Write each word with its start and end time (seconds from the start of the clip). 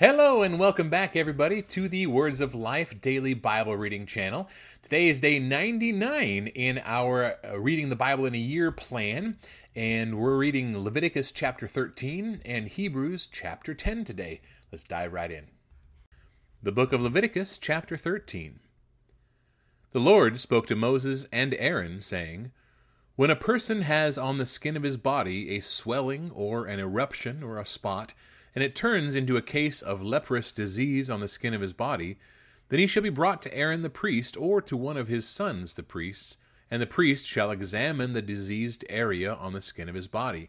Hello 0.00 0.40
and 0.40 0.58
welcome 0.58 0.88
back, 0.88 1.14
everybody, 1.14 1.60
to 1.60 1.86
the 1.86 2.06
Words 2.06 2.40
of 2.40 2.54
Life 2.54 3.02
Daily 3.02 3.34
Bible 3.34 3.76
Reading 3.76 4.06
Channel. 4.06 4.48
Today 4.80 5.10
is 5.10 5.20
day 5.20 5.38
99 5.38 6.46
in 6.46 6.80
our 6.86 7.36
uh, 7.44 7.58
Reading 7.58 7.90
the 7.90 7.96
Bible 7.96 8.24
in 8.24 8.34
a 8.34 8.38
Year 8.38 8.72
plan, 8.72 9.36
and 9.76 10.18
we're 10.18 10.38
reading 10.38 10.82
Leviticus 10.82 11.32
chapter 11.32 11.68
13 11.68 12.40
and 12.46 12.66
Hebrews 12.66 13.28
chapter 13.30 13.74
10 13.74 14.04
today. 14.04 14.40
Let's 14.72 14.84
dive 14.84 15.12
right 15.12 15.30
in. 15.30 15.48
The 16.62 16.72
book 16.72 16.94
of 16.94 17.02
Leviticus, 17.02 17.58
chapter 17.58 17.98
13. 17.98 18.58
The 19.92 20.00
Lord 20.00 20.40
spoke 20.40 20.66
to 20.68 20.74
Moses 20.74 21.26
and 21.30 21.52
Aaron, 21.58 22.00
saying, 22.00 22.52
When 23.16 23.28
a 23.28 23.36
person 23.36 23.82
has 23.82 24.16
on 24.16 24.38
the 24.38 24.46
skin 24.46 24.78
of 24.78 24.82
his 24.82 24.96
body 24.96 25.54
a 25.54 25.60
swelling 25.60 26.30
or 26.30 26.64
an 26.64 26.80
eruption 26.80 27.42
or 27.42 27.58
a 27.58 27.66
spot, 27.66 28.14
and 28.54 28.64
it 28.64 28.74
turns 28.74 29.16
into 29.16 29.36
a 29.36 29.42
case 29.42 29.82
of 29.82 30.02
leprous 30.02 30.52
disease 30.52 31.08
on 31.08 31.20
the 31.20 31.28
skin 31.28 31.54
of 31.54 31.60
his 31.60 31.72
body, 31.72 32.18
then 32.68 32.78
he 32.78 32.86
shall 32.86 33.02
be 33.02 33.10
brought 33.10 33.42
to 33.42 33.54
Aaron 33.54 33.82
the 33.82 33.90
priest, 33.90 34.36
or 34.36 34.62
to 34.62 34.76
one 34.76 34.96
of 34.96 35.08
his 35.08 35.28
sons 35.28 35.74
the 35.74 35.82
priests, 35.82 36.36
and 36.70 36.80
the 36.80 36.86
priest 36.86 37.26
shall 37.26 37.50
examine 37.50 38.12
the 38.12 38.22
diseased 38.22 38.84
area 38.88 39.34
on 39.34 39.52
the 39.52 39.60
skin 39.60 39.88
of 39.88 39.94
his 39.94 40.06
body. 40.06 40.48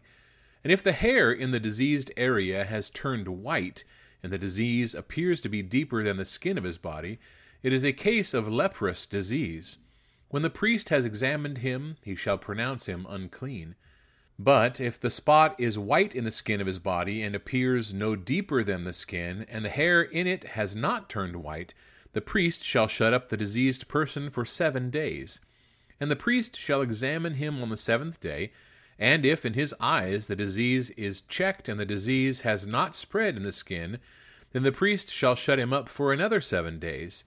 And 0.62 0.72
if 0.72 0.82
the 0.82 0.92
hair 0.92 1.32
in 1.32 1.50
the 1.50 1.58
diseased 1.58 2.12
area 2.16 2.64
has 2.64 2.90
turned 2.90 3.26
white, 3.26 3.82
and 4.22 4.32
the 4.32 4.38
disease 4.38 4.94
appears 4.94 5.40
to 5.40 5.48
be 5.48 5.62
deeper 5.62 6.04
than 6.04 6.16
the 6.16 6.24
skin 6.24 6.56
of 6.56 6.64
his 6.64 6.78
body, 6.78 7.18
it 7.62 7.72
is 7.72 7.84
a 7.84 7.92
case 7.92 8.34
of 8.34 8.48
leprous 8.48 9.04
disease. 9.06 9.78
When 10.28 10.42
the 10.42 10.50
priest 10.50 10.88
has 10.88 11.04
examined 11.04 11.58
him, 11.58 11.96
he 12.02 12.14
shall 12.14 12.38
pronounce 12.38 12.86
him 12.86 13.06
unclean. 13.08 13.74
But 14.44 14.80
if 14.80 14.98
the 14.98 15.08
spot 15.08 15.54
is 15.56 15.78
white 15.78 16.16
in 16.16 16.24
the 16.24 16.32
skin 16.32 16.60
of 16.60 16.66
his 16.66 16.80
body 16.80 17.22
and 17.22 17.32
appears 17.32 17.94
no 17.94 18.16
deeper 18.16 18.64
than 18.64 18.82
the 18.82 18.92
skin, 18.92 19.46
and 19.48 19.64
the 19.64 19.68
hair 19.68 20.02
in 20.02 20.26
it 20.26 20.42
has 20.58 20.74
not 20.74 21.08
turned 21.08 21.36
white, 21.36 21.74
the 22.12 22.20
priest 22.20 22.64
shall 22.64 22.88
shut 22.88 23.14
up 23.14 23.28
the 23.28 23.36
diseased 23.36 23.86
person 23.86 24.30
for 24.30 24.44
seven 24.44 24.90
days. 24.90 25.40
And 26.00 26.10
the 26.10 26.16
priest 26.16 26.58
shall 26.58 26.82
examine 26.82 27.34
him 27.34 27.62
on 27.62 27.68
the 27.68 27.76
seventh 27.76 28.18
day, 28.18 28.50
and 28.98 29.24
if 29.24 29.46
in 29.46 29.54
his 29.54 29.76
eyes 29.78 30.26
the 30.26 30.34
disease 30.34 30.90
is 30.90 31.20
checked 31.20 31.68
and 31.68 31.78
the 31.78 31.86
disease 31.86 32.40
has 32.40 32.66
not 32.66 32.96
spread 32.96 33.36
in 33.36 33.44
the 33.44 33.52
skin, 33.52 34.00
then 34.50 34.64
the 34.64 34.72
priest 34.72 35.08
shall 35.08 35.36
shut 35.36 35.60
him 35.60 35.72
up 35.72 35.88
for 35.88 36.12
another 36.12 36.40
seven 36.40 36.80
days. 36.80 37.22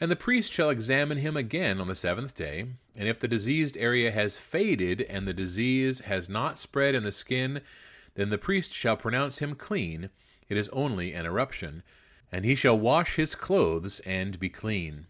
And 0.00 0.10
the 0.10 0.16
priest 0.16 0.52
shall 0.52 0.70
examine 0.70 1.18
him 1.18 1.36
again 1.36 1.80
on 1.80 1.88
the 1.88 1.94
seventh 1.94 2.36
day, 2.36 2.66
and 2.94 3.08
if 3.08 3.18
the 3.18 3.26
diseased 3.26 3.76
area 3.76 4.12
has 4.12 4.38
faded 4.38 5.00
and 5.02 5.26
the 5.26 5.34
disease 5.34 6.00
has 6.00 6.28
not 6.28 6.58
spread 6.58 6.94
in 6.94 7.02
the 7.02 7.10
skin, 7.10 7.62
then 8.14 8.30
the 8.30 8.38
priest 8.38 8.72
shall 8.72 8.96
pronounce 8.96 9.40
him 9.40 9.54
clean. 9.54 10.10
It 10.48 10.56
is 10.56 10.68
only 10.68 11.12
an 11.12 11.26
eruption. 11.26 11.82
And 12.30 12.44
he 12.44 12.54
shall 12.54 12.78
wash 12.78 13.16
his 13.16 13.34
clothes 13.34 14.00
and 14.00 14.38
be 14.38 14.48
clean. 14.48 15.06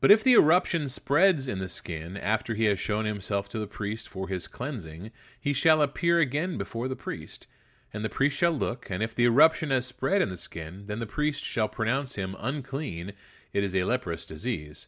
But 0.00 0.10
if 0.10 0.24
the 0.24 0.32
eruption 0.32 0.88
spreads 0.88 1.46
in 1.46 1.58
the 1.58 1.68
skin 1.68 2.16
after 2.16 2.54
he 2.54 2.64
has 2.64 2.80
shown 2.80 3.04
himself 3.04 3.48
to 3.50 3.58
the 3.58 3.66
priest 3.66 4.08
for 4.08 4.28
his 4.28 4.48
cleansing, 4.48 5.10
he 5.40 5.52
shall 5.52 5.82
appear 5.82 6.18
again 6.18 6.56
before 6.56 6.88
the 6.88 6.96
priest. 6.96 7.46
And 7.92 8.04
the 8.04 8.08
priest 8.08 8.36
shall 8.36 8.52
look, 8.52 8.90
and 8.90 9.02
if 9.02 9.14
the 9.14 9.24
eruption 9.24 9.70
has 9.70 9.84
spread 9.84 10.22
in 10.22 10.30
the 10.30 10.36
skin, 10.36 10.86
then 10.86 10.98
the 10.98 11.06
priest 11.06 11.44
shall 11.44 11.68
pronounce 11.68 12.14
him 12.14 12.34
unclean 12.38 13.12
it 13.52 13.62
is 13.62 13.74
a 13.76 13.84
leprous 13.84 14.24
disease. 14.24 14.86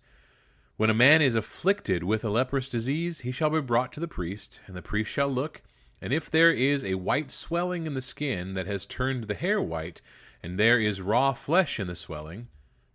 When 0.77 0.91
a 0.91 0.95
man 0.95 1.21
is 1.21 1.35
afflicted 1.35 2.03
with 2.03 2.25
a 2.25 2.31
leprous 2.31 2.69
disease, 2.69 3.21
he 3.21 3.31
shall 3.31 3.51
be 3.51 3.61
brought 3.61 3.93
to 3.93 4.01
the 4.01 4.09
priest, 4.09 4.61
and 4.67 4.75
the 4.75 4.83
priest 4.83 5.11
shall 5.11 5.29
look, 5.29 5.63
and 6.01 6.13
if 6.13 6.31
there 6.31 6.51
is 6.51 6.83
a 6.83 6.95
white 6.95 7.31
swelling 7.31 7.87
in 7.87 7.95
the 7.95 8.03
skin 8.03 8.55
that 8.55 8.67
has 8.67 8.87
turned 8.87 9.25
the 9.25 9.35
hair 9.35 9.61
white, 9.61 10.01
and 10.43 10.59
there 10.59 10.79
is 10.79 11.01
raw 11.01 11.33
flesh 11.33 11.79
in 11.79 11.87
the 11.87 11.95
swelling, 11.95 12.49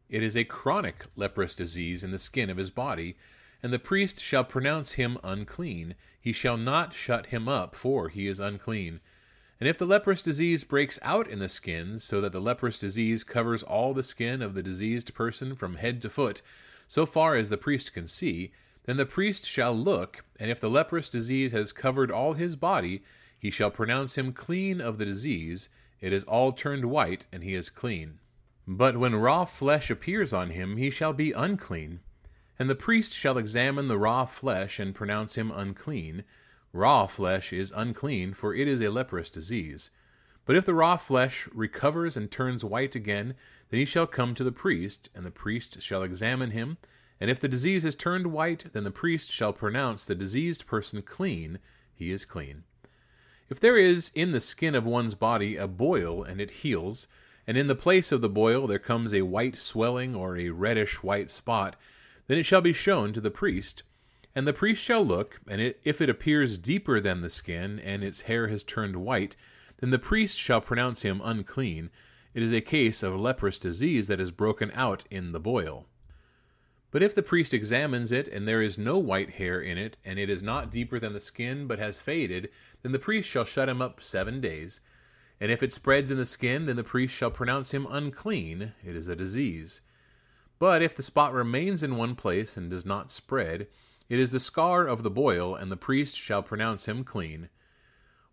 it 0.09 0.23
is 0.23 0.35
a 0.35 0.43
chronic 0.43 1.05
leprous 1.15 1.53
disease 1.53 2.03
in 2.03 2.11
the 2.11 2.19
skin 2.19 2.49
of 2.49 2.57
his 2.57 2.71
body, 2.71 3.15
and 3.61 3.71
the 3.71 3.79
priest 3.79 4.21
shall 4.21 4.43
pronounce 4.43 4.93
him 4.93 5.17
unclean. 5.23 5.95
He 6.19 6.33
shall 6.33 6.57
not 6.57 6.93
shut 6.93 7.27
him 7.27 7.47
up, 7.47 7.75
for 7.75 8.09
he 8.09 8.27
is 8.27 8.39
unclean. 8.39 9.01
And 9.59 9.67
if 9.67 9.77
the 9.77 9.85
leprous 9.85 10.23
disease 10.23 10.63
breaks 10.63 10.99
out 11.01 11.27
in 11.27 11.39
the 11.39 11.49
skin, 11.49 11.99
so 11.99 12.21
that 12.21 12.31
the 12.31 12.39
leprous 12.39 12.79
disease 12.79 13.23
covers 13.25 13.61
all 13.61 13.93
the 13.93 14.03
skin 14.03 14.41
of 14.41 14.53
the 14.53 14.63
diseased 14.63 15.13
person 15.13 15.53
from 15.55 15.75
head 15.75 16.01
to 16.03 16.09
foot, 16.09 16.41
so 16.87 17.05
far 17.05 17.35
as 17.35 17.49
the 17.49 17.57
priest 17.57 17.93
can 17.93 18.07
see, 18.07 18.51
then 18.85 18.97
the 18.97 19.05
priest 19.05 19.45
shall 19.45 19.75
look, 19.77 20.23
and 20.39 20.49
if 20.49 20.59
the 20.59 20.69
leprous 20.69 21.09
disease 21.09 21.51
has 21.51 21.73
covered 21.73 22.09
all 22.09 22.33
his 22.33 22.55
body, 22.55 23.03
he 23.37 23.51
shall 23.51 23.69
pronounce 23.69 24.17
him 24.17 24.33
clean 24.33 24.79
of 24.79 24.97
the 24.97 25.05
disease. 25.05 25.69
It 25.99 26.13
is 26.13 26.23
all 26.23 26.53
turned 26.53 26.85
white, 26.85 27.27
and 27.31 27.43
he 27.43 27.53
is 27.53 27.69
clean. 27.69 28.19
But 28.65 28.97
when 28.97 29.15
raw 29.15 29.45
flesh 29.45 29.91
appears 29.91 30.33
on 30.33 30.51
him, 30.51 30.77
he 30.77 30.89
shall 30.89 31.13
be 31.13 31.33
unclean. 31.33 31.99
And 32.57 32.69
the 32.69 32.75
priest 32.75 33.13
shall 33.13 33.37
examine 33.37 33.87
the 33.87 33.97
raw 33.97 34.25
flesh 34.25 34.79
and 34.79 34.95
pronounce 34.95 35.35
him 35.37 35.51
unclean. 35.51 36.23
Raw 36.71 37.07
flesh 37.07 37.51
is 37.51 37.73
unclean, 37.75 38.33
for 38.33 38.53
it 38.53 38.67
is 38.67 38.81
a 38.81 38.91
leprous 38.91 39.29
disease. 39.29 39.89
But 40.45 40.55
if 40.55 40.65
the 40.65 40.73
raw 40.73 40.97
flesh 40.97 41.47
recovers 41.53 42.15
and 42.15 42.29
turns 42.29 42.63
white 42.63 42.95
again, 42.95 43.33
then 43.69 43.79
he 43.79 43.85
shall 43.85 44.07
come 44.07 44.33
to 44.35 44.43
the 44.43 44.51
priest, 44.51 45.09
and 45.13 45.25
the 45.25 45.31
priest 45.31 45.81
shall 45.81 46.03
examine 46.03 46.51
him. 46.51 46.77
And 47.19 47.29
if 47.29 47.39
the 47.39 47.47
disease 47.47 47.83
has 47.83 47.95
turned 47.95 48.27
white, 48.27 48.71
then 48.71 48.83
the 48.83 48.91
priest 48.91 49.31
shall 49.31 49.53
pronounce 49.53 50.05
the 50.05 50.15
diseased 50.15 50.65
person 50.65 51.01
clean, 51.01 51.59
he 51.93 52.11
is 52.11 52.25
clean. 52.25 52.63
If 53.49 53.59
there 53.59 53.77
is 53.77 54.11
in 54.13 54.31
the 54.31 54.39
skin 54.39 54.75
of 54.75 54.85
one's 54.85 55.15
body 55.15 55.57
a 55.57 55.67
boil, 55.67 56.23
and 56.23 56.39
it 56.39 56.51
heals, 56.51 57.07
and 57.47 57.57
in 57.57 57.67
the 57.67 57.75
place 57.75 58.11
of 58.11 58.21
the 58.21 58.29
boil 58.29 58.67
there 58.67 58.79
comes 58.79 59.13
a 59.13 59.23
white 59.23 59.57
swelling 59.57 60.15
or 60.15 60.37
a 60.37 60.49
reddish 60.49 61.01
white 61.01 61.31
spot, 61.31 61.75
then 62.27 62.37
it 62.37 62.45
shall 62.45 62.61
be 62.61 62.73
shown 62.73 63.11
to 63.13 63.21
the 63.21 63.31
priest, 63.31 63.81
and 64.35 64.47
the 64.47 64.53
priest 64.53 64.83
shall 64.83 65.03
look, 65.03 65.39
and 65.47 65.59
it, 65.59 65.79
if 65.83 66.01
it 66.01 66.09
appears 66.09 66.57
deeper 66.57 66.99
than 66.99 67.21
the 67.21 67.29
skin, 67.29 67.79
and 67.79 68.03
its 68.03 68.21
hair 68.21 68.47
has 68.47 68.63
turned 68.63 68.95
white, 68.97 69.35
then 69.77 69.89
the 69.89 69.99
priest 69.99 70.37
shall 70.37 70.61
pronounce 70.61 71.01
him 71.01 71.21
unclean. 71.23 71.89
It 72.33 72.43
is 72.43 72.51
a 72.51 72.61
case 72.61 73.01
of 73.01 73.19
leprous 73.19 73.57
disease 73.57 74.07
that 74.07 74.19
is 74.19 74.31
broken 74.31 74.71
out 74.73 75.03
in 75.09 75.31
the 75.31 75.39
boil. 75.39 75.87
But 76.91 77.03
if 77.03 77.13
the 77.13 77.23
priest 77.23 77.53
examines 77.53 78.11
it, 78.11 78.27
and 78.27 78.47
there 78.47 78.61
is 78.61 78.77
no 78.77 78.97
white 78.97 79.31
hair 79.31 79.61
in 79.61 79.77
it, 79.77 79.97
and 80.03 80.17
it 80.17 80.29
is 80.29 80.41
not 80.41 80.71
deeper 80.71 80.99
than 80.99 81.13
the 81.13 81.19
skin, 81.19 81.67
but 81.67 81.79
has 81.79 82.01
faded, 82.01 82.49
then 82.81 82.91
the 82.91 82.99
priest 82.99 83.29
shall 83.29 83.45
shut 83.45 83.69
him 83.69 83.81
up 83.81 84.01
seven 84.01 84.41
days. 84.41 84.81
And 85.39 85.51
if 85.51 85.63
it 85.63 85.71
spreads 85.71 86.11
in 86.11 86.17
the 86.17 86.25
skin, 86.25 86.65
then 86.65 86.75
the 86.75 86.83
priest 86.83 87.15
shall 87.15 87.31
pronounce 87.31 87.73
him 87.73 87.87
unclean. 87.89 88.73
It 88.83 88.95
is 88.95 89.07
a 89.07 89.15
disease. 89.15 89.81
But 90.57 90.81
if 90.81 90.95
the 90.95 91.03
spot 91.03 91.33
remains 91.33 91.83
in 91.83 91.95
one 91.95 92.15
place 92.15 92.57
and 92.57 92.69
does 92.69 92.85
not 92.85 93.11
spread, 93.11 93.67
it 94.09 94.19
is 94.19 94.31
the 94.31 94.39
scar 94.39 94.87
of 94.87 95.03
the 95.03 95.09
boil, 95.09 95.55
and 95.55 95.71
the 95.71 95.77
priest 95.77 96.17
shall 96.17 96.43
pronounce 96.43 96.87
him 96.87 97.03
clean. 97.03 97.49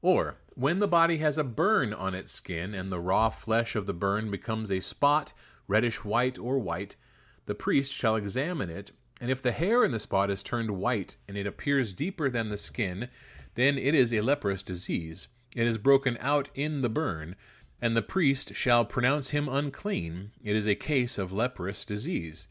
Or, 0.03 0.39
when 0.55 0.79
the 0.79 0.89
body 0.89 1.19
has 1.19 1.37
a 1.37 1.45
burn 1.45 1.93
on 1.93 2.15
its 2.15 2.33
skin, 2.33 2.75
and 2.75 2.89
the 2.89 2.99
raw 2.99 3.29
flesh 3.29 3.77
of 3.77 3.85
the 3.85 3.93
burn 3.93 4.31
becomes 4.31 4.73
a 4.73 4.81
spot, 4.81 5.33
reddish 5.69 6.05
white 6.05 6.39
or 6.39 6.59
white, 6.59 6.97
the 7.45 7.55
priest 7.55 7.93
shall 7.93 8.17
examine 8.17 8.71
it, 8.71 8.91
and 9.21 9.31
if 9.31 9.43
the 9.43 9.53
hair 9.53 9.85
in 9.85 9.93
the 9.93 9.99
spot 9.99 10.31
is 10.31 10.43
turned 10.43 10.71
white, 10.71 11.17
and 11.29 11.37
it 11.37 11.47
appears 11.47 11.93
deeper 11.93 12.31
than 12.31 12.49
the 12.49 12.57
skin, 12.57 13.09
then 13.55 13.79
it 13.79 13.95
is 13.95 14.13
a 14.13 14.21
leprous 14.21 14.63
disease. 14.63 15.29
It 15.55 15.67
is 15.67 15.79
broken 15.79 16.19
out 16.21 16.49
in 16.55 16.83
the 16.83 16.89
burn, 16.89 17.37
and 17.81 17.97
the 17.97 18.03
priest 18.03 18.55
shall 18.55 18.85
pronounce 18.85 19.31
him 19.31 19.49
unclean. 19.49 20.33
It 20.43 20.57
is 20.57 20.67
a 20.67 20.75
case 20.75 21.19
of 21.19 21.33
leprous 21.33 21.85
disease. 21.85 22.49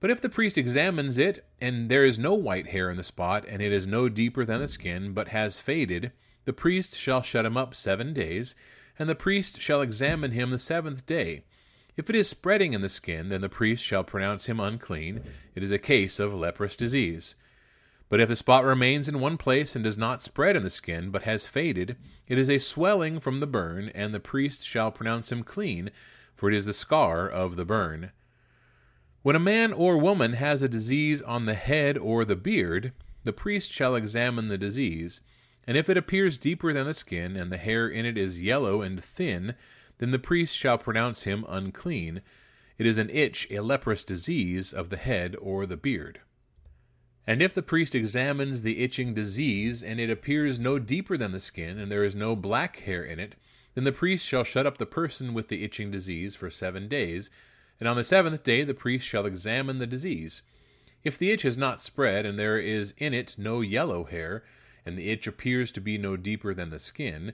But 0.00 0.10
if 0.10 0.20
the 0.22 0.30
priest 0.30 0.56
examines 0.56 1.18
it, 1.18 1.44
and 1.60 1.90
there 1.90 2.06
is 2.06 2.18
no 2.18 2.32
white 2.32 2.68
hair 2.68 2.90
in 2.90 2.96
the 2.96 3.04
spot, 3.04 3.44
and 3.46 3.60
it 3.60 3.70
is 3.70 3.86
no 3.86 4.08
deeper 4.08 4.46
than 4.46 4.60
the 4.60 4.66
skin, 4.66 5.12
but 5.12 5.28
has 5.28 5.60
faded, 5.60 6.12
the 6.46 6.54
priest 6.54 6.96
shall 6.96 7.20
shut 7.20 7.44
him 7.44 7.58
up 7.58 7.74
seven 7.74 8.14
days, 8.14 8.54
and 8.98 9.10
the 9.10 9.14
priest 9.14 9.60
shall 9.60 9.82
examine 9.82 10.30
him 10.30 10.50
the 10.50 10.58
seventh 10.58 11.04
day. 11.04 11.44
If 11.98 12.08
it 12.08 12.16
is 12.16 12.28
spreading 12.28 12.72
in 12.72 12.80
the 12.80 12.88
skin, 12.88 13.28
then 13.28 13.42
the 13.42 13.50
priest 13.50 13.84
shall 13.84 14.02
pronounce 14.02 14.46
him 14.46 14.58
unclean. 14.58 15.20
It 15.54 15.62
is 15.62 15.70
a 15.70 15.78
case 15.78 16.18
of 16.18 16.32
leprous 16.32 16.76
disease. 16.76 17.34
But 18.08 18.20
if 18.20 18.28
the 18.28 18.36
spot 18.36 18.64
remains 18.64 19.06
in 19.06 19.20
one 19.20 19.36
place 19.36 19.76
and 19.76 19.84
does 19.84 19.98
not 19.98 20.22
spread 20.22 20.56
in 20.56 20.64
the 20.64 20.70
skin, 20.70 21.10
but 21.10 21.24
has 21.24 21.46
faded, 21.46 21.96
it 22.26 22.38
is 22.38 22.48
a 22.48 22.58
swelling 22.58 23.20
from 23.20 23.40
the 23.40 23.46
burn, 23.46 23.90
and 23.94 24.14
the 24.14 24.18
priest 24.18 24.64
shall 24.66 24.90
pronounce 24.90 25.30
him 25.30 25.44
clean, 25.44 25.90
for 26.34 26.48
it 26.48 26.56
is 26.56 26.64
the 26.64 26.72
scar 26.72 27.28
of 27.28 27.56
the 27.56 27.66
burn. 27.66 28.12
When 29.22 29.36
a 29.36 29.40
man 29.40 29.74
or 29.74 29.98
woman 29.98 30.32
has 30.32 30.62
a 30.62 30.68
disease 30.68 31.20
on 31.20 31.44
the 31.44 31.54
head 31.54 31.98
or 31.98 32.24
the 32.24 32.36
beard, 32.36 32.92
the 33.24 33.34
priest 33.34 33.70
shall 33.70 33.94
examine 33.94 34.48
the 34.48 34.56
disease, 34.56 35.20
and 35.66 35.76
if 35.76 35.90
it 35.90 35.98
appears 35.98 36.38
deeper 36.38 36.72
than 36.72 36.86
the 36.86 36.94
skin, 36.94 37.36
and 37.36 37.52
the 37.52 37.58
hair 37.58 37.86
in 37.86 38.06
it 38.06 38.16
is 38.16 38.42
yellow 38.42 38.80
and 38.80 39.04
thin, 39.04 39.56
then 39.98 40.10
the 40.10 40.18
priest 40.18 40.56
shall 40.56 40.78
pronounce 40.78 41.24
him 41.24 41.44
unclean. 41.50 42.22
It 42.78 42.86
is 42.86 42.96
an 42.96 43.10
itch, 43.10 43.46
a 43.50 43.60
leprous 43.60 44.04
disease 44.04 44.72
of 44.72 44.88
the 44.88 44.96
head 44.96 45.36
or 45.36 45.66
the 45.66 45.76
beard. 45.76 46.22
And 47.26 47.42
if 47.42 47.52
the 47.52 47.62
priest 47.62 47.94
examines 47.94 48.62
the 48.62 48.78
itching 48.78 49.12
disease, 49.12 49.82
and 49.82 50.00
it 50.00 50.08
appears 50.08 50.58
no 50.58 50.78
deeper 50.78 51.18
than 51.18 51.32
the 51.32 51.40
skin, 51.40 51.78
and 51.78 51.92
there 51.92 52.04
is 52.04 52.16
no 52.16 52.34
black 52.34 52.78
hair 52.78 53.04
in 53.04 53.20
it, 53.20 53.34
then 53.74 53.84
the 53.84 53.92
priest 53.92 54.26
shall 54.26 54.44
shut 54.44 54.66
up 54.66 54.78
the 54.78 54.86
person 54.86 55.34
with 55.34 55.48
the 55.48 55.62
itching 55.62 55.90
disease 55.90 56.34
for 56.34 56.48
seven 56.48 56.88
days, 56.88 57.28
and 57.80 57.88
on 57.88 57.96
the 57.96 58.04
seventh 58.04 58.44
day 58.44 58.62
the 58.62 58.74
priest 58.74 59.06
shall 59.06 59.26
examine 59.26 59.78
the 59.78 59.86
disease. 59.86 60.42
If 61.02 61.16
the 61.16 61.30
itch 61.30 61.42
has 61.42 61.56
not 61.56 61.80
spread, 61.80 62.26
and 62.26 62.38
there 62.38 62.58
is 62.58 62.92
in 62.98 63.14
it 63.14 63.36
no 63.38 63.62
yellow 63.62 64.04
hair, 64.04 64.44
and 64.84 64.98
the 64.98 65.08
itch 65.08 65.26
appears 65.26 65.72
to 65.72 65.80
be 65.80 65.96
no 65.96 66.16
deeper 66.16 66.52
than 66.52 66.68
the 66.68 66.78
skin, 66.78 67.32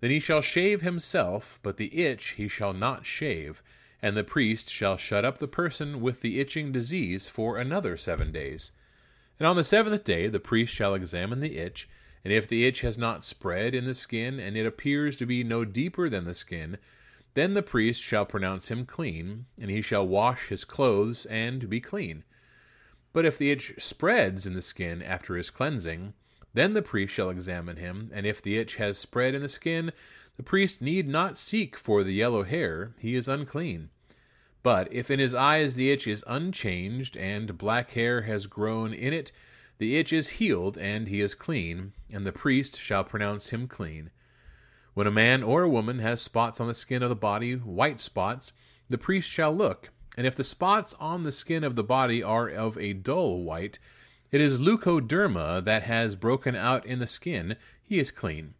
then 0.00 0.10
he 0.10 0.20
shall 0.20 0.42
shave 0.42 0.82
himself, 0.82 1.58
but 1.62 1.78
the 1.78 2.04
itch 2.04 2.32
he 2.32 2.46
shall 2.46 2.74
not 2.74 3.06
shave, 3.06 3.62
and 4.02 4.14
the 4.14 4.22
priest 4.22 4.70
shall 4.70 4.98
shut 4.98 5.24
up 5.24 5.38
the 5.38 5.48
person 5.48 6.02
with 6.02 6.20
the 6.20 6.38
itching 6.38 6.72
disease 6.72 7.28
for 7.28 7.56
another 7.56 7.96
seven 7.96 8.30
days. 8.30 8.72
And 9.38 9.46
on 9.48 9.56
the 9.56 9.64
seventh 9.64 10.04
day 10.04 10.28
the 10.28 10.38
priest 10.38 10.74
shall 10.74 10.94
examine 10.94 11.40
the 11.40 11.56
itch, 11.56 11.88
and 12.22 12.32
if 12.32 12.46
the 12.46 12.66
itch 12.66 12.82
has 12.82 12.98
not 12.98 13.24
spread 13.24 13.74
in 13.74 13.86
the 13.86 13.94
skin, 13.94 14.38
and 14.38 14.56
it 14.56 14.66
appears 14.66 15.16
to 15.16 15.26
be 15.26 15.42
no 15.42 15.64
deeper 15.64 16.10
than 16.10 16.24
the 16.24 16.34
skin, 16.34 16.76
then 17.36 17.52
the 17.52 17.62
priest 17.62 18.02
shall 18.02 18.24
pronounce 18.24 18.70
him 18.70 18.86
clean, 18.86 19.44
and 19.60 19.70
he 19.70 19.82
shall 19.82 20.08
wash 20.08 20.48
his 20.48 20.64
clothes 20.64 21.26
and 21.26 21.68
be 21.68 21.82
clean. 21.82 22.24
But 23.12 23.26
if 23.26 23.36
the 23.36 23.50
itch 23.50 23.74
spreads 23.76 24.46
in 24.46 24.54
the 24.54 24.62
skin 24.62 25.02
after 25.02 25.36
his 25.36 25.50
cleansing, 25.50 26.14
then 26.54 26.72
the 26.72 26.80
priest 26.80 27.12
shall 27.12 27.28
examine 27.28 27.76
him, 27.76 28.10
and 28.14 28.24
if 28.24 28.40
the 28.40 28.56
itch 28.56 28.76
has 28.76 28.96
spread 28.96 29.34
in 29.34 29.42
the 29.42 29.50
skin, 29.50 29.92
the 30.38 30.42
priest 30.42 30.80
need 30.80 31.06
not 31.06 31.36
seek 31.36 31.76
for 31.76 32.02
the 32.02 32.14
yellow 32.14 32.42
hair, 32.42 32.94
he 32.98 33.14
is 33.14 33.28
unclean. 33.28 33.90
But 34.62 34.90
if 34.90 35.10
in 35.10 35.18
his 35.18 35.34
eyes 35.34 35.74
the 35.74 35.90
itch 35.90 36.06
is 36.06 36.24
unchanged, 36.26 37.18
and 37.18 37.58
black 37.58 37.90
hair 37.90 38.22
has 38.22 38.46
grown 38.46 38.94
in 38.94 39.12
it, 39.12 39.30
the 39.76 39.98
itch 39.98 40.10
is 40.10 40.40
healed, 40.40 40.78
and 40.78 41.06
he 41.06 41.20
is 41.20 41.34
clean, 41.34 41.92
and 42.08 42.24
the 42.24 42.32
priest 42.32 42.80
shall 42.80 43.04
pronounce 43.04 43.50
him 43.50 43.68
clean. 43.68 44.10
When 44.96 45.06
a 45.06 45.10
man 45.10 45.42
or 45.42 45.62
a 45.62 45.68
woman 45.68 45.98
has 45.98 46.22
spots 46.22 46.58
on 46.58 46.68
the 46.68 46.72
skin 46.74 47.02
of 47.02 47.10
the 47.10 47.14
body, 47.14 47.52
white 47.52 48.00
spots, 48.00 48.52
the 48.88 48.96
priest 48.96 49.28
shall 49.28 49.54
look, 49.54 49.90
and 50.16 50.26
if 50.26 50.34
the 50.34 50.42
spots 50.42 50.94
on 50.98 51.22
the 51.22 51.32
skin 51.32 51.64
of 51.64 51.76
the 51.76 51.84
body 51.84 52.22
are 52.22 52.48
of 52.48 52.78
a 52.78 52.94
dull 52.94 53.42
white, 53.42 53.78
it 54.30 54.40
is 54.40 54.58
leucoderma 54.58 55.62
that 55.62 55.82
has 55.82 56.16
broken 56.16 56.56
out 56.56 56.86
in 56.86 56.98
the 56.98 57.06
skin, 57.06 57.56
he 57.82 57.98
is 57.98 58.10
clean. 58.10 58.54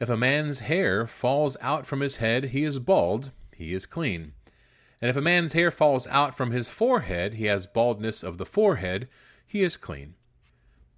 If 0.00 0.08
a 0.08 0.16
man's 0.16 0.58
hair 0.58 1.06
falls 1.06 1.56
out 1.60 1.86
from 1.86 2.00
his 2.00 2.16
head, 2.16 2.46
he 2.46 2.64
is 2.64 2.80
bald, 2.80 3.30
he 3.54 3.74
is 3.74 3.86
clean. 3.86 4.32
And 5.00 5.08
if 5.08 5.14
a 5.14 5.20
man's 5.20 5.52
hair 5.52 5.70
falls 5.70 6.08
out 6.08 6.36
from 6.36 6.50
his 6.50 6.68
forehead, 6.68 7.34
he 7.34 7.44
has 7.44 7.68
baldness 7.68 8.24
of 8.24 8.38
the 8.38 8.44
forehead, 8.44 9.06
he 9.46 9.62
is 9.62 9.76
clean. 9.76 10.14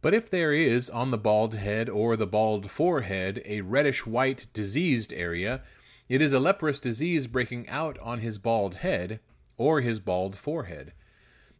But 0.06 0.14
if 0.14 0.30
there 0.30 0.52
is 0.52 0.88
on 0.88 1.10
the 1.10 1.18
bald 1.18 1.56
head 1.56 1.88
or 1.88 2.16
the 2.16 2.28
bald 2.28 2.70
forehead 2.70 3.42
a 3.44 3.62
reddish 3.62 4.06
white 4.06 4.46
diseased 4.52 5.12
area, 5.12 5.64
it 6.08 6.22
is 6.22 6.32
a 6.32 6.38
leprous 6.38 6.78
disease 6.78 7.26
breaking 7.26 7.68
out 7.68 7.98
on 7.98 8.20
his 8.20 8.38
bald 8.38 8.76
head 8.76 9.18
or 9.56 9.80
his 9.80 9.98
bald 9.98 10.36
forehead. 10.36 10.92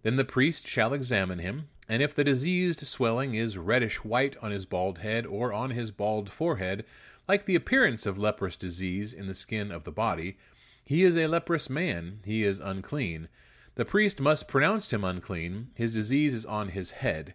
Then 0.02 0.14
the 0.14 0.25
priest 0.25 0.64
shall 0.64 0.93
examine 0.93 1.40
him, 1.40 1.70
and 1.88 2.04
if 2.04 2.14
the 2.14 2.22
diseased 2.22 2.87
swelling 2.87 3.34
is 3.34 3.58
reddish 3.58 4.04
white 4.04 4.37
on 4.40 4.52
his 4.52 4.64
bald 4.64 4.99
head 4.99 5.26
or 5.26 5.52
on 5.52 5.70
his 5.70 5.90
bald 5.90 6.31
forehead, 6.31 6.84
like 7.26 7.46
the 7.46 7.56
appearance 7.56 8.06
of 8.06 8.16
leprous 8.16 8.54
disease 8.54 9.12
in 9.12 9.26
the 9.26 9.34
skin 9.34 9.72
of 9.72 9.82
the 9.82 9.90
body, 9.90 10.38
he 10.84 11.02
is 11.02 11.16
a 11.16 11.26
leprous 11.26 11.69
man, 11.69 12.20
he 12.25 12.44
is 12.44 12.60
unclean. 12.60 13.26
The 13.75 13.84
priest 13.84 14.20
must 14.20 14.46
pronounce 14.46 14.92
him 14.92 15.02
unclean, 15.02 15.72
his 15.75 15.94
disease 15.94 16.32
is 16.32 16.46
on 16.46 16.69
his 16.69 16.92
head. 16.92 17.34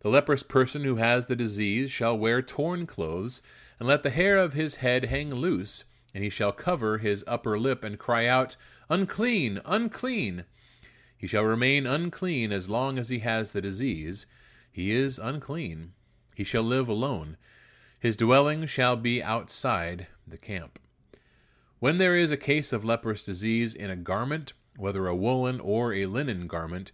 The 0.00 0.08
leprous 0.08 0.42
person 0.42 0.84
who 0.84 0.96
has 0.96 1.26
the 1.26 1.36
disease 1.36 1.92
shall 1.92 2.16
wear 2.16 2.40
torn 2.40 2.86
clothes, 2.86 3.42
and 3.78 3.86
let 3.86 4.02
the 4.02 4.08
hair 4.08 4.38
of 4.38 4.54
his 4.54 4.76
head 4.76 5.04
hang 5.04 5.34
loose, 5.34 5.84
and 6.14 6.24
he 6.24 6.30
shall 6.30 6.52
cover 6.52 6.96
his 6.96 7.22
upper 7.26 7.58
lip 7.58 7.84
and 7.84 7.98
cry 7.98 8.24
out, 8.26 8.56
Unclean, 8.88 9.60
unclean! 9.66 10.46
He 11.18 11.26
shall 11.26 11.44
remain 11.44 11.86
unclean 11.86 12.50
as 12.50 12.70
long 12.70 12.98
as 12.98 13.10
he 13.10 13.18
has 13.18 13.52
the 13.52 13.60
disease. 13.60 14.24
He 14.72 14.90
is 14.90 15.18
unclean. 15.18 15.92
He 16.34 16.44
shall 16.44 16.62
live 16.62 16.88
alone. 16.88 17.36
His 17.98 18.16
dwelling 18.16 18.64
shall 18.64 18.96
be 18.96 19.22
outside 19.22 20.06
the 20.26 20.38
camp. 20.38 20.78
When 21.78 21.98
there 21.98 22.16
is 22.16 22.30
a 22.30 22.38
case 22.38 22.72
of 22.72 22.86
leprous 22.86 23.22
disease 23.22 23.74
in 23.74 23.90
a 23.90 23.96
garment, 23.96 24.54
whether 24.78 25.06
a 25.06 25.14
woolen 25.14 25.60
or 25.60 25.92
a 25.92 26.06
linen 26.06 26.46
garment, 26.46 26.90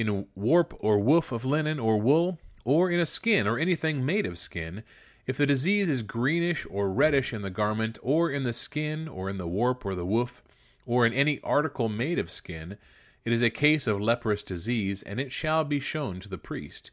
in 0.00 0.26
warp 0.34 0.74
or 0.80 0.98
woof 0.98 1.30
of 1.30 1.44
linen 1.44 1.78
or 1.78 1.98
wool, 1.98 2.38
or 2.64 2.90
in 2.90 2.98
a 2.98 3.06
skin 3.06 3.46
or 3.46 3.58
anything 3.58 4.04
made 4.04 4.24
of 4.24 4.38
skin, 4.38 4.82
if 5.26 5.36
the 5.36 5.46
disease 5.46 5.88
is 5.90 6.02
greenish 6.02 6.66
or 6.70 6.90
reddish 6.90 7.34
in 7.34 7.42
the 7.42 7.50
garment, 7.50 7.98
or 8.02 8.30
in 8.30 8.42
the 8.42 8.52
skin, 8.52 9.06
or 9.06 9.28
in 9.28 9.36
the 9.36 9.46
warp 9.46 9.84
or 9.84 9.94
the 9.94 10.06
woof, 10.06 10.42
or 10.86 11.04
in 11.04 11.12
any 11.12 11.38
article 11.42 11.88
made 11.88 12.18
of 12.18 12.30
skin, 12.30 12.78
it 13.24 13.32
is 13.32 13.42
a 13.42 13.50
case 13.50 13.86
of 13.86 14.00
leprous 14.00 14.42
disease, 14.42 15.02
and 15.02 15.20
it 15.20 15.30
shall 15.30 15.64
be 15.64 15.78
shown 15.78 16.18
to 16.20 16.28
the 16.28 16.38
priest. 16.38 16.90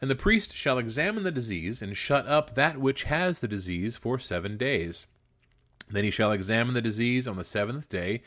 And 0.00 0.10
the 0.10 0.16
priest 0.16 0.56
shall 0.56 0.78
examine 0.78 1.24
the 1.24 1.30
disease, 1.30 1.82
and 1.82 1.94
shut 1.94 2.26
up 2.26 2.54
that 2.54 2.78
which 2.78 3.04
has 3.04 3.40
the 3.40 3.48
disease 3.48 3.96
for 3.96 4.18
seven 4.18 4.56
days. 4.56 5.06
Then 5.90 6.04
he 6.04 6.10
shall 6.10 6.32
examine 6.32 6.72
the 6.72 6.80
disease 6.80 7.28
on 7.28 7.36
the 7.36 7.44
seventh 7.44 7.90
day. 7.90 8.22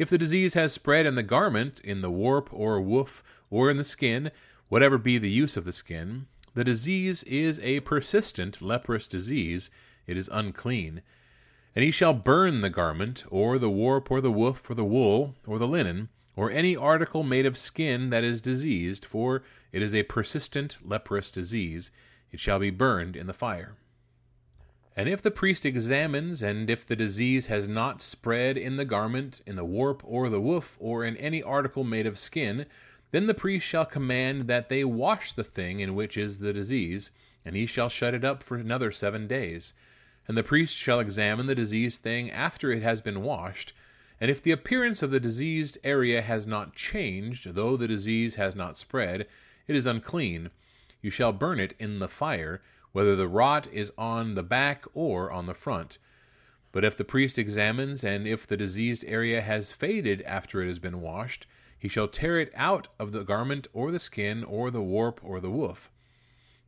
If 0.00 0.08
the 0.08 0.16
disease 0.16 0.54
has 0.54 0.72
spread 0.72 1.04
in 1.04 1.14
the 1.14 1.22
garment, 1.22 1.78
in 1.80 2.00
the 2.00 2.10
warp 2.10 2.48
or 2.54 2.80
woof, 2.80 3.22
or 3.50 3.68
in 3.68 3.76
the 3.76 3.84
skin, 3.84 4.30
whatever 4.70 4.96
be 4.96 5.18
the 5.18 5.28
use 5.28 5.58
of 5.58 5.66
the 5.66 5.72
skin, 5.72 6.26
the 6.54 6.64
disease 6.64 7.22
is 7.24 7.60
a 7.60 7.80
persistent 7.80 8.62
leprous 8.62 9.06
disease, 9.06 9.68
it 10.06 10.16
is 10.16 10.30
unclean. 10.32 11.02
And 11.76 11.84
he 11.84 11.90
shall 11.90 12.14
burn 12.14 12.62
the 12.62 12.70
garment, 12.70 13.24
or 13.28 13.58
the 13.58 13.68
warp, 13.68 14.10
or 14.10 14.22
the 14.22 14.30
woof, 14.30 14.70
or 14.70 14.74
the 14.74 14.86
wool, 14.86 15.34
or 15.46 15.58
the 15.58 15.68
linen, 15.68 16.08
or 16.34 16.50
any 16.50 16.74
article 16.74 17.22
made 17.22 17.44
of 17.44 17.58
skin 17.58 18.08
that 18.08 18.24
is 18.24 18.40
diseased, 18.40 19.04
for 19.04 19.42
it 19.70 19.82
is 19.82 19.94
a 19.94 20.04
persistent 20.04 20.78
leprous 20.82 21.30
disease, 21.30 21.90
it 22.32 22.40
shall 22.40 22.58
be 22.58 22.70
burned 22.70 23.16
in 23.16 23.26
the 23.26 23.34
fire. 23.34 23.74
And 24.96 25.08
if 25.08 25.22
the 25.22 25.30
priest 25.30 25.64
examines, 25.64 26.42
and 26.42 26.68
if 26.68 26.84
the 26.86 26.96
disease 26.96 27.46
has 27.46 27.68
not 27.68 28.02
spread 28.02 28.56
in 28.56 28.76
the 28.76 28.84
garment, 28.84 29.40
in 29.46 29.56
the 29.56 29.64
warp, 29.64 30.02
or 30.04 30.28
the 30.28 30.40
woof, 30.40 30.76
or 30.80 31.04
in 31.04 31.16
any 31.16 31.42
article 31.42 31.84
made 31.84 32.06
of 32.06 32.18
skin, 32.18 32.66
then 33.12 33.26
the 33.26 33.34
priest 33.34 33.66
shall 33.66 33.86
command 33.86 34.48
that 34.48 34.68
they 34.68 34.84
wash 34.84 35.32
the 35.32 35.44
thing 35.44 35.80
in 35.80 35.94
which 35.94 36.16
is 36.16 36.38
the 36.38 36.52
disease, 36.52 37.10
and 37.44 37.56
he 37.56 37.66
shall 37.66 37.88
shut 37.88 38.14
it 38.14 38.24
up 38.24 38.42
for 38.42 38.56
another 38.56 38.92
seven 38.92 39.26
days. 39.26 39.74
And 40.28 40.36
the 40.36 40.42
priest 40.42 40.76
shall 40.76 41.00
examine 41.00 41.46
the 41.46 41.54
diseased 41.54 42.02
thing 42.02 42.30
after 42.30 42.70
it 42.70 42.82
has 42.82 43.00
been 43.00 43.22
washed, 43.22 43.72
and 44.20 44.30
if 44.30 44.42
the 44.42 44.52
appearance 44.52 45.02
of 45.02 45.10
the 45.10 45.20
diseased 45.20 45.78
area 45.82 46.20
has 46.20 46.46
not 46.46 46.74
changed, 46.74 47.54
though 47.54 47.76
the 47.76 47.88
disease 47.88 48.34
has 48.34 48.54
not 48.54 48.76
spread, 48.76 49.26
it 49.66 49.74
is 49.74 49.86
unclean. 49.86 50.50
You 51.02 51.10
shall 51.10 51.32
burn 51.32 51.58
it 51.60 51.74
in 51.78 51.98
the 51.98 52.08
fire, 52.08 52.62
whether 52.92 53.16
the 53.16 53.28
rot 53.28 53.66
is 53.72 53.92
on 53.96 54.34
the 54.34 54.42
back 54.42 54.84
or 54.94 55.30
on 55.30 55.46
the 55.46 55.54
front. 55.54 55.98
But 56.72 56.84
if 56.84 56.96
the 56.96 57.04
priest 57.04 57.38
examines, 57.38 58.04
and 58.04 58.26
if 58.26 58.46
the 58.46 58.56
diseased 58.56 59.04
area 59.06 59.40
has 59.40 59.72
faded 59.72 60.22
after 60.22 60.62
it 60.62 60.68
has 60.68 60.78
been 60.78 61.00
washed, 61.00 61.46
he 61.78 61.88
shall 61.88 62.08
tear 62.08 62.38
it 62.38 62.52
out 62.54 62.88
of 62.98 63.12
the 63.12 63.24
garment 63.24 63.66
or 63.72 63.90
the 63.90 63.98
skin 63.98 64.44
or 64.44 64.70
the 64.70 64.82
warp 64.82 65.20
or 65.24 65.40
the 65.40 65.50
woof. 65.50 65.90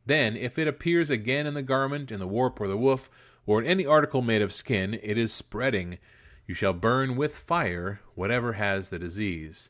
Then, 0.05 0.35
if 0.35 0.57
it 0.57 0.67
appears 0.67 1.09
again 1.09 1.47
in 1.47 1.53
the 1.53 1.61
garment, 1.61 2.11
in 2.11 2.19
the 2.19 2.27
warp 2.27 2.59
or 2.59 2.67
the 2.67 2.75
woof, 2.75 3.09
or 3.45 3.61
in 3.61 3.67
any 3.67 3.85
article 3.85 4.21
made 4.21 4.41
of 4.41 4.51
skin, 4.51 4.99
it 5.01 5.17
is 5.17 5.31
spreading. 5.31 5.99
You 6.47 6.55
shall 6.55 6.73
burn 6.73 7.15
with 7.15 7.35
fire 7.35 8.01
whatever 8.15 8.53
has 8.53 8.89
the 8.89 8.99
disease. 8.99 9.69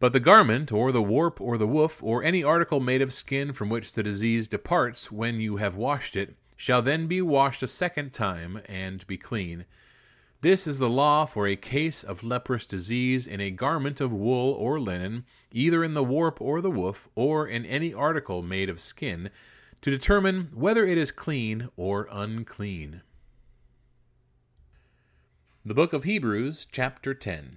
But 0.00 0.12
the 0.12 0.20
garment, 0.20 0.72
or 0.72 0.92
the 0.92 1.02
warp, 1.02 1.40
or 1.40 1.56
the 1.56 1.66
woof, 1.66 2.02
or 2.02 2.22
any 2.22 2.42
article 2.42 2.80
made 2.80 3.00
of 3.00 3.12
skin 3.12 3.52
from 3.52 3.68
which 3.68 3.92
the 3.92 4.02
disease 4.02 4.48
departs 4.48 5.12
when 5.12 5.40
you 5.40 5.56
have 5.56 5.76
washed 5.76 6.16
it, 6.16 6.36
shall 6.56 6.82
then 6.82 7.06
be 7.06 7.22
washed 7.22 7.62
a 7.62 7.68
second 7.68 8.12
time, 8.12 8.60
and 8.66 9.06
be 9.06 9.16
clean. 9.16 9.64
This 10.40 10.66
is 10.66 10.78
the 10.78 10.90
law 10.90 11.24
for 11.24 11.46
a 11.46 11.56
case 11.56 12.02
of 12.02 12.22
leprous 12.22 12.66
disease 12.66 13.26
in 13.26 13.40
a 13.40 13.50
garment 13.50 14.00
of 14.00 14.12
wool 14.12 14.52
or 14.52 14.78
linen, 14.78 15.24
either 15.50 15.82
in 15.82 15.94
the 15.94 16.04
warp 16.04 16.40
or 16.40 16.60
the 16.60 16.70
woof, 16.70 17.08
or 17.14 17.46
in 17.48 17.64
any 17.64 17.94
article 17.94 18.42
made 18.42 18.68
of 18.68 18.80
skin, 18.80 19.30
to 19.80 19.90
determine 19.90 20.50
whether 20.52 20.86
it 20.86 20.98
is 20.98 21.10
clean 21.10 21.68
or 21.76 22.08
unclean. 22.10 23.00
The 25.64 25.74
Book 25.74 25.94
of 25.94 26.04
Hebrews, 26.04 26.66
chapter 26.70 27.14
10. 27.14 27.56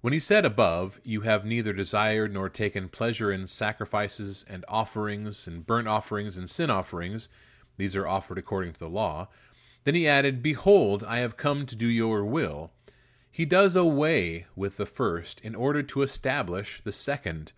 When 0.00 0.14
he 0.14 0.20
said 0.20 0.46
above, 0.46 0.98
You 1.04 1.20
have 1.22 1.44
neither 1.44 1.72
desired 1.74 2.32
nor 2.32 2.48
taken 2.48 2.88
pleasure 2.88 3.30
in 3.30 3.46
sacrifices 3.46 4.46
and 4.48 4.64
offerings, 4.66 5.46
and 5.46 5.66
burnt 5.66 5.88
offerings 5.88 6.38
and 6.38 6.48
sin 6.48 6.70
offerings, 6.70 7.28
these 7.76 7.96
are 7.96 8.06
offered 8.06 8.36
according 8.38 8.72
to 8.74 8.78
the 8.78 8.88
law. 8.88 9.28
Then 9.84 9.94
he 9.94 10.08
added, 10.08 10.42
Behold, 10.42 11.04
I 11.04 11.18
have 11.18 11.36
come 11.36 11.66
to 11.66 11.76
do 11.76 11.86
your 11.86 12.24
will. 12.24 12.72
He 13.30 13.44
does 13.44 13.76
away 13.76 14.46
with 14.56 14.76
the 14.76 14.86
first 14.86 15.40
in 15.40 15.54
order 15.54 15.82
to 15.82 16.02
establish 16.02 16.82
the 16.82 16.92
second. 16.92 17.52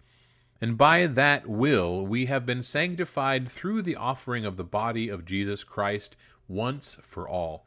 And 0.60 0.78
by 0.78 1.06
that 1.06 1.48
will 1.48 2.06
we 2.06 2.26
have 2.26 2.46
been 2.46 2.62
sanctified 2.62 3.48
through 3.48 3.82
the 3.82 3.96
offering 3.96 4.44
of 4.44 4.56
the 4.56 4.64
body 4.64 5.08
of 5.08 5.24
Jesus 5.24 5.64
Christ 5.64 6.16
once 6.46 6.96
for 7.02 7.28
all. 7.28 7.66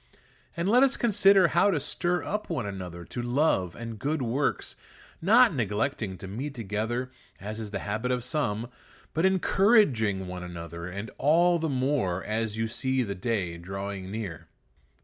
And 0.57 0.67
let 0.67 0.83
us 0.83 0.97
consider 0.97 1.47
how 1.47 1.71
to 1.71 1.79
stir 1.79 2.23
up 2.23 2.49
one 2.49 2.65
another 2.65 3.05
to 3.05 3.21
love 3.21 3.73
and 3.73 3.97
good 3.97 4.21
works, 4.21 4.75
not 5.21 5.55
neglecting 5.55 6.17
to 6.17 6.27
meet 6.27 6.53
together, 6.53 7.09
as 7.39 7.59
is 7.59 7.71
the 7.71 7.79
habit 7.79 8.11
of 8.11 8.25
some, 8.25 8.67
but 9.13 9.25
encouraging 9.25 10.27
one 10.27 10.43
another, 10.43 10.87
and 10.87 11.09
all 11.17 11.57
the 11.57 11.69
more 11.69 12.21
as 12.25 12.57
you 12.57 12.67
see 12.67 13.01
the 13.01 13.15
day 13.15 13.57
drawing 13.57 14.11
near. 14.11 14.47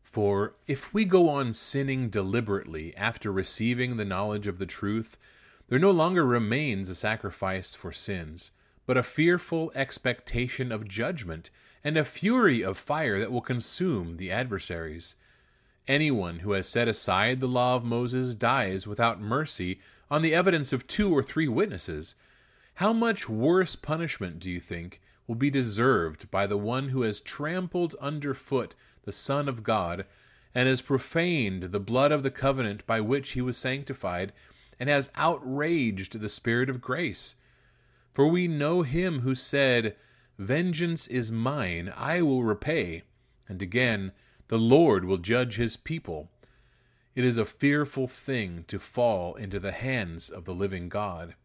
For 0.03 0.55
if 0.67 0.93
we 0.93 1.05
go 1.05 1.29
on 1.29 1.53
sinning 1.53 2.09
deliberately 2.09 2.95
after 2.97 3.31
receiving 3.31 3.95
the 3.95 4.05
knowledge 4.05 4.47
of 4.47 4.57
the 4.57 4.65
truth, 4.65 5.17
there 5.69 5.79
no 5.79 5.91
longer 5.91 6.25
remains 6.25 6.89
a 6.89 6.95
sacrifice 6.95 7.73
for 7.73 7.93
sins, 7.93 8.51
but 8.85 8.97
a 8.97 9.03
fearful 9.03 9.71
expectation 9.75 10.73
of 10.73 10.87
judgment 10.87 11.49
and 11.83 11.97
a 11.97 12.03
fury 12.03 12.61
of 12.61 12.77
fire 12.77 13.19
that 13.19 13.31
will 13.31 13.41
consume 13.41 14.17
the 14.17 14.31
adversaries. 14.31 15.15
Anyone 15.87 16.39
who 16.39 16.51
has 16.51 16.67
set 16.67 16.89
aside 16.89 17.39
the 17.39 17.47
law 17.47 17.75
of 17.75 17.85
Moses 17.85 18.35
dies 18.35 18.85
without 18.85 19.21
mercy 19.21 19.79
on 20.11 20.21
the 20.21 20.33
evidence 20.33 20.73
of 20.73 20.85
two 20.85 21.15
or 21.15 21.23
three 21.23 21.47
witnesses. 21.47 22.15
How 22.75 22.91
much 22.91 23.29
worse 23.29 23.77
punishment, 23.77 24.39
do 24.39 24.51
you 24.51 24.59
think, 24.59 24.99
will 25.27 25.35
be 25.35 25.49
deserved 25.49 26.29
by 26.29 26.45
the 26.45 26.57
one 26.57 26.89
who 26.89 27.03
has 27.03 27.21
trampled 27.21 27.95
underfoot 28.01 28.75
the 29.03 29.13
Son 29.13 29.47
of 29.47 29.63
God, 29.63 30.05
and 30.53 30.67
has 30.67 30.81
profaned 30.81 31.63
the 31.63 31.79
blood 31.79 32.11
of 32.11 32.21
the 32.21 32.31
covenant 32.31 32.85
by 32.85 32.99
which 32.99 33.31
he 33.31 33.41
was 33.41 33.55
sanctified, 33.55 34.33
and 34.79 34.89
has 34.89 35.09
outraged 35.15 36.19
the 36.19 36.27
Spirit 36.27 36.69
of 36.69 36.81
grace. 36.81 37.35
For 38.13 38.27
we 38.27 38.49
know 38.49 38.81
him 38.81 39.21
who 39.21 39.35
said, 39.35 39.95
Vengeance 40.37 41.07
is 41.07 41.31
mine, 41.31 41.93
I 41.95 42.21
will 42.21 42.43
repay. 42.43 43.03
And 43.47 43.61
again, 43.61 44.11
the 44.47 44.57
Lord 44.57 45.05
will 45.05 45.17
judge 45.17 45.55
his 45.55 45.75
people. 45.75 46.29
It 47.15 47.25
is 47.25 47.37
a 47.37 47.45
fearful 47.45 48.07
thing 48.07 48.63
to 48.67 48.79
fall 48.79 49.35
into 49.35 49.59
the 49.59 49.71
hands 49.71 50.29
of 50.29 50.45
the 50.45 50.53
living 50.53 50.89
God. 50.89 51.35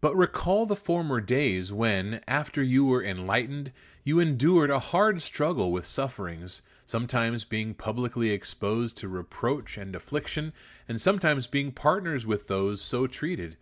But 0.00 0.16
recall 0.16 0.66
the 0.66 0.76
former 0.76 1.20
days 1.20 1.72
when, 1.72 2.20
after 2.28 2.62
you 2.62 2.84
were 2.84 3.02
enlightened, 3.02 3.72
you 4.04 4.20
endured 4.20 4.70
a 4.70 4.78
hard 4.78 5.22
struggle 5.22 5.72
with 5.72 5.86
sufferings 5.86 6.62
sometimes 6.86 7.44
being 7.44 7.72
publicly 7.72 8.30
exposed 8.30 8.96
to 8.98 9.08
reproach 9.08 9.78
and 9.78 9.96
affliction, 9.96 10.52
and 10.86 11.00
sometimes 11.00 11.46
being 11.46 11.72
partners 11.72 12.26
with 12.26 12.46
those 12.46 12.82
so 12.82 13.06
treated. 13.06 13.56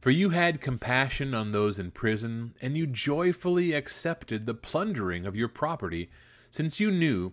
For 0.00 0.10
you 0.10 0.30
had 0.30 0.60
compassion 0.60 1.34
on 1.34 1.52
those 1.52 1.78
in 1.78 1.90
prison, 1.90 2.54
and 2.62 2.76
you 2.76 2.86
joyfully 2.86 3.72
accepted 3.72 4.46
the 4.46 4.54
plundering 4.54 5.26
of 5.26 5.36
your 5.36 5.48
property, 5.48 6.08
since 6.50 6.80
you 6.80 6.90
knew 6.90 7.32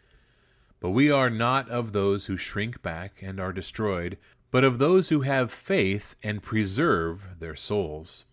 But 0.81 0.89
we 0.89 1.11
are 1.11 1.29
not 1.29 1.69
of 1.69 1.93
those 1.93 2.25
who 2.25 2.35
shrink 2.35 2.81
back 2.81 3.21
and 3.21 3.39
are 3.39 3.53
destroyed, 3.53 4.17
but 4.49 4.63
of 4.63 4.79
those 4.79 5.09
who 5.09 5.21
have 5.21 5.51
faith 5.51 6.15
and 6.23 6.41
preserve 6.41 7.39
their 7.39 7.55
souls. 7.55 8.25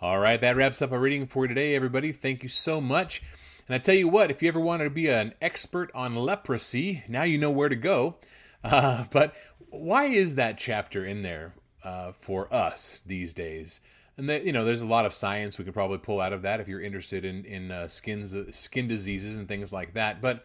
All 0.00 0.18
right, 0.18 0.40
that 0.40 0.56
wraps 0.56 0.82
up 0.82 0.92
our 0.92 1.00
reading 1.00 1.26
for 1.26 1.48
today, 1.48 1.74
everybody. 1.74 2.12
Thank 2.12 2.42
you 2.42 2.50
so 2.50 2.80
much. 2.82 3.22
And 3.66 3.74
I 3.74 3.78
tell 3.78 3.94
you 3.94 4.08
what, 4.08 4.30
if 4.30 4.42
you 4.42 4.48
ever 4.48 4.60
wanted 4.60 4.84
to 4.84 4.90
be 4.90 5.08
an 5.08 5.32
expert 5.40 5.90
on 5.94 6.14
leprosy, 6.14 7.02
now 7.08 7.22
you 7.22 7.38
know 7.38 7.50
where 7.50 7.70
to 7.70 7.74
go. 7.74 8.16
Uh, 8.62 9.06
but 9.10 9.34
why 9.70 10.04
is 10.04 10.34
that 10.34 10.58
chapter 10.58 11.06
in 11.06 11.22
there 11.22 11.54
uh, 11.82 12.12
for 12.12 12.52
us 12.54 13.00
these 13.06 13.32
days? 13.32 13.80
And 14.18 14.28
you 14.44 14.52
know, 14.52 14.64
there's 14.64 14.82
a 14.82 14.86
lot 14.86 15.06
of 15.06 15.14
science 15.14 15.58
we 15.58 15.64
could 15.64 15.74
probably 15.74 15.98
pull 15.98 16.20
out 16.20 16.32
of 16.32 16.42
that 16.42 16.60
if 16.60 16.68
you're 16.68 16.82
interested 16.82 17.24
in 17.24 17.44
in 17.44 17.70
uh, 17.70 17.88
skins 17.88 18.34
skin 18.50 18.88
diseases 18.88 19.36
and 19.36 19.48
things 19.48 19.72
like 19.72 19.94
that. 19.94 20.20
But 20.20 20.44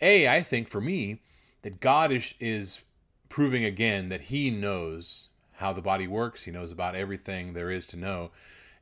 a, 0.00 0.28
I 0.28 0.42
think 0.42 0.68
for 0.68 0.80
me 0.80 1.22
that 1.62 1.80
God 1.80 2.12
is 2.12 2.34
is 2.40 2.80
proving 3.28 3.64
again 3.64 4.08
that 4.10 4.20
He 4.20 4.50
knows 4.50 5.28
how 5.54 5.72
the 5.72 5.80
body 5.80 6.06
works. 6.06 6.42
He 6.44 6.50
knows 6.50 6.72
about 6.72 6.94
everything 6.94 7.52
there 7.52 7.70
is 7.70 7.86
to 7.88 7.96
know. 7.96 8.30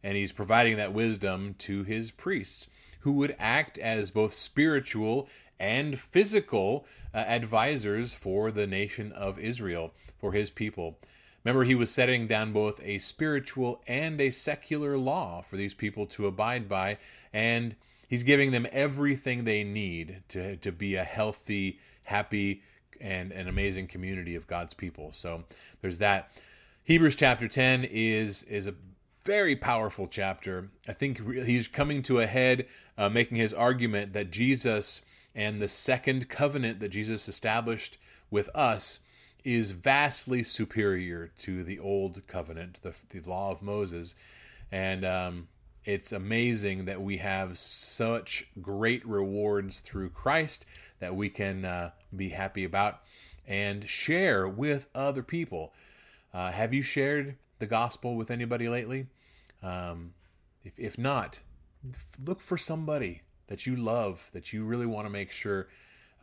And 0.02 0.16
he's 0.16 0.32
providing 0.32 0.76
that 0.78 0.92
wisdom 0.92 1.54
to 1.58 1.84
his 1.84 2.10
priests, 2.10 2.66
who 3.00 3.12
would 3.12 3.36
act 3.38 3.78
as 3.78 4.10
both 4.10 4.34
spiritual 4.34 5.28
and 5.60 6.00
physical 6.00 6.86
uh, 7.14 7.18
advisors 7.18 8.14
for 8.14 8.50
the 8.50 8.66
nation 8.66 9.12
of 9.12 9.38
Israel, 9.38 9.92
for 10.18 10.32
his 10.32 10.50
people. 10.50 10.98
Remember, 11.44 11.64
he 11.64 11.74
was 11.74 11.90
setting 11.90 12.26
down 12.26 12.52
both 12.52 12.80
a 12.82 12.98
spiritual 12.98 13.82
and 13.86 14.20
a 14.20 14.30
secular 14.30 14.96
law 14.96 15.42
for 15.42 15.56
these 15.56 15.74
people 15.74 16.06
to 16.06 16.26
abide 16.26 16.68
by, 16.68 16.98
and 17.32 17.74
he's 18.08 18.22
giving 18.22 18.52
them 18.52 18.66
everything 18.70 19.44
they 19.44 19.64
need 19.64 20.22
to, 20.28 20.56
to 20.56 20.70
be 20.70 20.94
a 20.94 21.04
healthy, 21.04 21.78
happy, 22.04 22.62
and 23.00 23.32
an 23.32 23.48
amazing 23.48 23.88
community 23.88 24.36
of 24.36 24.46
God's 24.46 24.74
people. 24.74 25.10
So 25.12 25.42
there's 25.80 25.98
that. 25.98 26.30
Hebrews 26.84 27.16
chapter 27.16 27.48
10 27.48 27.84
is 27.84 28.42
is 28.44 28.66
a 28.66 28.74
very 29.24 29.54
powerful 29.54 30.08
chapter. 30.08 30.68
I 30.88 30.92
think 30.92 31.20
he's 31.44 31.68
coming 31.68 32.02
to 32.04 32.20
a 32.20 32.26
head, 32.26 32.66
uh, 32.98 33.08
making 33.08 33.36
his 33.36 33.54
argument 33.54 34.12
that 34.14 34.30
Jesus 34.30 35.02
and 35.34 35.60
the 35.60 35.68
second 35.68 36.28
covenant 36.28 36.80
that 36.80 36.90
Jesus 36.90 37.28
established 37.28 37.98
with 38.30 38.48
us 38.54 39.00
is 39.44 39.72
vastly 39.72 40.42
superior 40.42 41.30
to 41.38 41.64
the 41.64 41.78
old 41.78 42.26
covenant, 42.26 42.78
the, 42.82 42.94
the 43.10 43.28
law 43.28 43.50
of 43.50 43.62
Moses. 43.62 44.14
And 44.70 45.04
um, 45.04 45.48
it's 45.84 46.12
amazing 46.12 46.84
that 46.84 47.00
we 47.00 47.16
have 47.18 47.58
such 47.58 48.46
great 48.60 49.06
rewards 49.06 49.80
through 49.80 50.10
Christ 50.10 50.66
that 51.00 51.14
we 51.14 51.28
can 51.28 51.64
uh, 51.64 51.90
be 52.14 52.28
happy 52.28 52.64
about 52.64 53.00
and 53.46 53.88
share 53.88 54.46
with 54.46 54.86
other 54.94 55.22
people. 55.22 55.72
Uh, 56.32 56.52
have 56.52 56.72
you 56.72 56.82
shared 56.82 57.36
the 57.58 57.66
gospel 57.66 58.14
with 58.14 58.30
anybody 58.30 58.68
lately? 58.68 59.06
Um, 59.62 60.14
if, 60.64 60.78
if 60.78 60.98
not, 60.98 61.40
look 62.24 62.40
for 62.40 62.56
somebody 62.56 63.22
that 63.48 63.66
you 63.66 63.76
love, 63.76 64.30
that 64.32 64.52
you 64.52 64.64
really 64.64 64.86
want 64.86 65.06
to 65.06 65.10
make 65.10 65.32
sure 65.32 65.68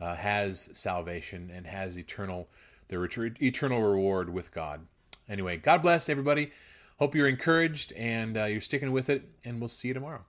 uh, 0.00 0.14
has 0.14 0.70
salvation 0.72 1.50
and 1.54 1.66
has 1.66 1.98
eternal 1.98 2.48
their 2.90 3.04
eternal 3.40 3.80
reward 3.80 4.30
with 4.30 4.52
God. 4.52 4.80
Anyway, 5.28 5.56
God 5.56 5.80
bless 5.80 6.08
everybody. 6.08 6.50
Hope 6.98 7.14
you're 7.14 7.28
encouraged 7.28 7.92
and 7.94 8.36
uh, 8.36 8.44
you're 8.44 8.60
sticking 8.60 8.92
with 8.92 9.08
it, 9.08 9.26
and 9.44 9.58
we'll 9.60 9.68
see 9.68 9.88
you 9.88 9.94
tomorrow. 9.94 10.24